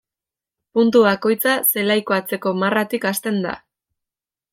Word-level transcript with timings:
Puntu 0.77 1.01
bakoitza 1.07 1.53
zelaiko 1.73 2.15
atzeko 2.17 2.55
marratik 2.63 3.05
hasten 3.11 3.39
da. 3.45 3.53